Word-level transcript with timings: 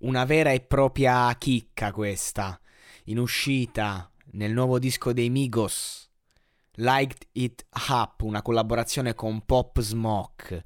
una 0.00 0.24
vera 0.24 0.50
e 0.50 0.60
propria 0.60 1.34
chicca 1.36 1.92
questa, 1.92 2.60
in 3.04 3.18
uscita 3.18 4.10
nel 4.32 4.52
nuovo 4.52 4.78
disco 4.78 5.12
dei 5.12 5.30
Migos, 5.30 6.08
Liked 6.74 7.28
It 7.32 7.66
Up, 7.88 8.22
una 8.22 8.42
collaborazione 8.42 9.14
con 9.14 9.44
Pop 9.44 9.80
Smoke, 9.80 10.64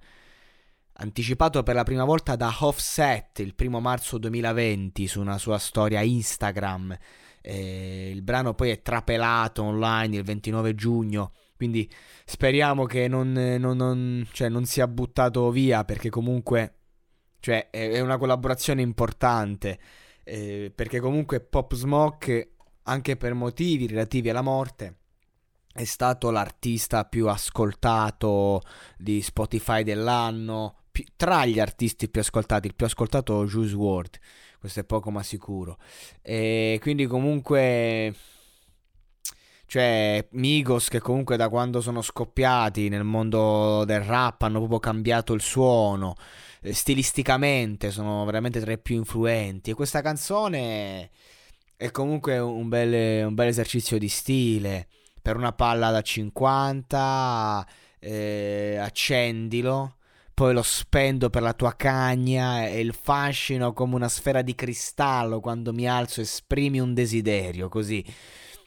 anticipato 0.95 1.63
per 1.63 1.75
la 1.75 1.85
prima 1.85 2.05
volta 2.05 2.37
da 2.37 2.55
Offset 2.61 3.39
il 3.39 3.55
primo 3.55 3.81
marzo 3.81 4.19
2020 4.19 5.07
su 5.07 5.21
una 5.21 5.39
sua 5.39 5.59
storia 5.59 6.03
Instagram. 6.03 6.97
Eh, 7.41 8.11
il 8.13 8.23
brano 8.23 8.55
poi 8.55 8.71
è 8.71 8.83
trapelato 8.83 9.63
online 9.63 10.17
il 10.17 10.23
29 10.23 10.75
giugno. 10.75 11.33
Quindi 11.57 11.91
speriamo 12.25 12.85
che 12.85 13.09
non, 13.09 13.33
non, 13.33 13.77
non, 13.77 14.27
cioè 14.33 14.49
non 14.49 14.65
sia 14.65 14.87
buttato 14.87 15.51
via 15.51 15.85
perché 15.85 16.11
comunque 16.11 16.82
cioè, 17.43 17.71
è 17.71 17.99
una 17.99 18.19
collaborazione 18.19 18.83
importante. 18.83 19.77
Eh, 20.23 20.71
perché 20.73 21.01
comunque 21.01 21.41
Pop 21.41 21.75
Smoke, 21.75 22.53
anche 22.85 23.17
per 23.17 23.35
motivi 23.35 23.89
relativi 23.89 24.31
alla 24.31 24.43
morte, 24.43 24.99
è 25.73 25.83
stato 25.83 26.31
l'artista 26.31 27.05
più 27.05 27.27
ascoltato 27.27 28.61
di 28.97 29.21
Spotify 29.23 29.83
dell'anno. 29.83 30.85
Pi- 30.93 31.09
tra 31.17 31.45
gli 31.45 31.59
artisti 31.59 32.09
più 32.09 32.21
ascoltati, 32.21 32.69
il 32.69 32.77
più 32.77 32.87
ascoltato 32.87 33.45
Juice 33.45 33.75
WRLD. 33.75 34.19
Questo 34.61 34.79
è 34.79 34.85
poco 34.85 35.11
ma 35.11 35.25
sicuro. 35.25 35.79
E 36.23 36.79
quindi 36.81 37.07
comunque 37.07 38.15
cioè, 39.73 40.29
Migos 40.33 40.89
che 40.91 41.01
comunque 41.01 41.39
da 41.39 41.49
quando 41.49 41.81
sono 41.81 42.03
scoppiati 42.03 42.91
nel 42.91 43.05
mondo 43.05 43.85
del 43.87 44.03
rap 44.03 44.43
hanno 44.43 44.59
proprio 44.59 44.79
cambiato 44.79 45.33
il 45.33 45.41
suono. 45.41 46.15
Eh, 46.63 46.73
stilisticamente 46.73 47.91
sono 47.91 48.25
veramente 48.25 48.61
tra 48.61 48.73
i 48.73 48.79
più 48.79 48.97
influenti. 48.97 49.71
E 49.71 49.75
questa 49.75 50.01
canzone 50.01 51.11
è 51.77 51.91
comunque 51.91 52.39
un 52.39 52.69
bel, 52.69 53.27
un 53.27 53.35
bel 53.35 53.49
esercizio 53.49 53.99
di 53.99 54.09
stile. 54.09 54.89
Per 55.21 55.37
una 55.37 55.53
palla 55.53 55.91
da 55.91 56.01
50, 56.03 57.67
eh, 58.01 58.77
accendilo 58.81 59.97
poi 60.35 60.55
lo 60.55 60.63
spendo 60.63 61.31
per 61.31 61.43
la 61.43 61.53
tua 61.53 61.77
cagna 61.77 62.67
e 62.67 62.81
il 62.81 62.95
fascino 62.95 63.73
come 63.73 63.95
una 63.95 64.09
sfera 64.09 64.43
di 64.43 64.55
cristallo 64.55 65.41
quando 65.41 65.73
mi 65.73 65.87
alzo 65.87 66.21
esprimi 66.21 66.81
un 66.81 66.95
desiderio, 66.95 67.69
così 67.69 68.05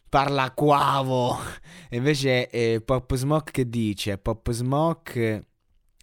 parla 0.08 0.52
quavo. 0.52 1.38
E 1.90 1.98
invece 1.98 2.50
eh, 2.50 2.82
Pop 2.82 3.14
Smoke 3.16 3.52
che 3.52 3.70
dice? 3.70 4.18
Pop 4.18 4.52
Smoke 4.52 5.46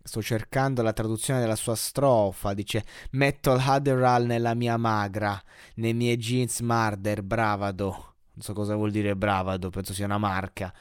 sto 0.03 0.23
cercando 0.23 0.83
la 0.83 0.93
traduzione 0.93 1.41
della 1.41 1.57
sua 1.57 1.75
strofa, 1.75 2.55
dice 2.55 2.85
metto 3.13 3.53
il 3.53 3.61
Hadderal 3.61 4.27
nella 4.27 4.55
mia 4.55 4.77
magra, 4.77 5.41
nei 5.77 5.95
miei 5.95 6.17
jeans 6.17 6.61
Marder, 6.61 7.23
bravado. 7.23 8.15
Non 8.35 8.43
so 8.43 8.53
cosa 8.53 8.75
vuol 8.75 8.91
dire 8.91 9.15
bravado, 9.17 9.71
penso 9.71 9.93
sia 9.93 10.07
una 10.07 10.19
marca. 10.19 10.73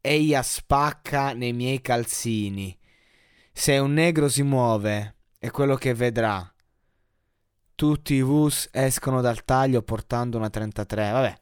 Eia 0.00 0.42
spacca 0.42 1.34
nei 1.34 1.52
miei 1.52 1.80
calzini. 1.80 2.76
Se 3.52 3.76
un 3.78 3.92
negro 3.92 4.28
si 4.28 4.42
muove, 4.42 5.16
è 5.38 5.50
quello 5.50 5.76
che 5.76 5.94
vedrà. 5.94 6.50
Tutti 7.74 8.14
i 8.14 8.22
Vus 8.22 8.68
escono 8.72 9.20
dal 9.20 9.44
taglio 9.44 9.82
portando 9.82 10.38
una 10.38 10.50
33. 10.50 11.10
Vabbè, 11.10 11.40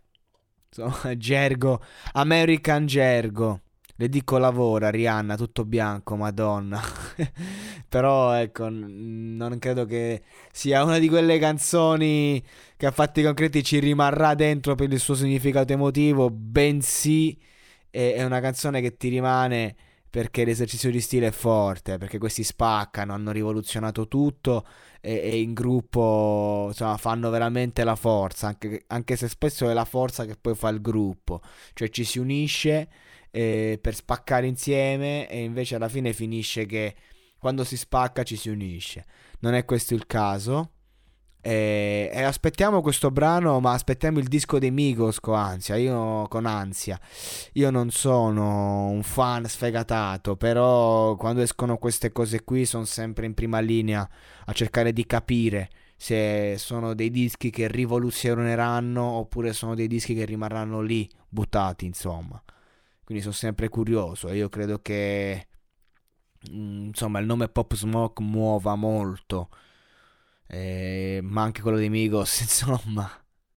Insomma, 0.68 1.16
gergo, 1.16 1.82
American 2.12 2.86
gergo. 2.86 3.62
Le 4.00 4.08
dico 4.08 4.38
lavora, 4.38 4.90
Rihanna, 4.90 5.36
tutto 5.36 5.64
bianco, 5.64 6.14
madonna. 6.14 6.80
Però 7.88 8.32
ecco, 8.32 8.68
non 8.70 9.58
credo 9.58 9.86
che 9.86 10.22
sia 10.52 10.84
una 10.84 10.98
di 10.98 11.08
quelle 11.08 11.36
canzoni 11.40 12.40
che 12.76 12.86
a 12.86 12.92
fatti 12.92 13.24
concreti 13.24 13.64
ci 13.64 13.80
rimarrà 13.80 14.34
dentro 14.34 14.76
per 14.76 14.92
il 14.92 15.00
suo 15.00 15.16
significato 15.16 15.72
emotivo, 15.72 16.30
bensì 16.30 17.36
è 17.90 18.22
una 18.22 18.38
canzone 18.40 18.80
che 18.80 18.96
ti 18.96 19.08
rimane 19.08 19.74
perché 20.10 20.44
l'esercizio 20.44 20.90
di 20.90 21.00
stile 21.00 21.28
è 21.28 21.30
forte, 21.30 21.98
perché 21.98 22.18
questi 22.18 22.42
spaccano, 22.42 23.12
hanno 23.12 23.30
rivoluzionato 23.30 24.08
tutto 24.08 24.66
e, 25.00 25.14
e 25.16 25.40
in 25.40 25.52
gruppo 25.52 26.66
insomma, 26.68 26.96
fanno 26.96 27.30
veramente 27.30 27.84
la 27.84 27.96
forza, 27.96 28.48
anche, 28.48 28.84
anche, 28.88 29.16
se 29.16 29.28
spesso 29.28 29.68
è 29.68 29.72
la 29.72 29.84
forza 29.84 30.24
che 30.24 30.36
poi 30.40 30.54
fa 30.54 30.68
il 30.70 30.80
gruppo, 30.80 31.40
cioè 31.74 31.88
ci 31.90 32.04
si 32.04 32.18
unisce 32.18 32.88
eh, 33.30 33.78
per 33.80 33.94
spaccare 33.94 34.46
insieme 34.46 35.28
e 35.28 35.42
invece 35.42 35.74
alla 35.76 35.88
fine 35.88 36.12
finisce 36.12 36.66
che 36.66 36.94
quando 37.38 37.64
si 37.64 37.76
spacca 37.76 38.22
ci 38.22 38.36
si 38.36 38.48
unisce. 38.48 39.04
Non 39.40 39.54
è 39.54 39.64
questo 39.64 39.94
il 39.94 40.06
caso. 40.06 40.72
E, 41.48 42.10
e, 42.12 42.22
aspettiamo 42.24 42.82
questo 42.82 43.10
brano, 43.10 43.58
ma 43.58 43.72
aspettiamo 43.72 44.18
il 44.18 44.28
disco 44.28 44.58
dei 44.58 44.70
Migos 44.70 45.18
con 45.18 45.34
ansia. 45.34 45.76
Io 45.76 46.28
con 46.28 46.44
ansia. 46.44 47.00
Io 47.54 47.70
non 47.70 47.90
sono 47.90 48.88
un 48.88 49.02
fan 49.02 49.46
sfegatato, 49.46 50.36
però 50.36 51.16
quando 51.16 51.40
escono 51.40 51.78
queste 51.78 52.12
cose 52.12 52.44
qui 52.44 52.66
sono 52.66 52.84
sempre 52.84 53.24
in 53.24 53.32
prima 53.32 53.60
linea 53.60 54.06
a 54.44 54.52
cercare 54.52 54.92
di 54.92 55.06
capire 55.06 55.70
se 55.96 56.56
sono 56.58 56.92
dei 56.92 57.10
dischi 57.10 57.48
che 57.48 57.66
rivoluzioneranno 57.66 59.02
oppure 59.02 59.54
sono 59.54 59.74
dei 59.74 59.86
dischi 59.86 60.14
che 60.14 60.26
rimarranno 60.26 60.82
lì 60.82 61.08
buttati, 61.30 61.86
insomma. 61.86 62.42
Quindi 63.04 63.22
sono 63.22 63.34
sempre 63.34 63.70
curioso 63.70 64.28
e 64.28 64.36
io 64.36 64.50
credo 64.50 64.80
che 64.82 65.46
mm, 66.50 66.88
insomma 66.88 67.20
il 67.20 67.26
nome 67.26 67.48
Pop 67.48 67.74
Smoke 67.74 68.22
muova 68.22 68.74
molto 68.74 69.48
eh, 70.48 71.20
ma 71.22 71.42
anche 71.42 71.62
quello 71.62 71.78
di 71.78 71.88
Migos, 71.88 72.40
insomma. 72.42 73.08